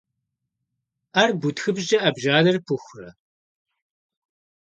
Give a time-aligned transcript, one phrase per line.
[1.13, 3.09] Ӏэр бутхыпщӀкӀэ, Ӏэбжьанэр пыхурэ?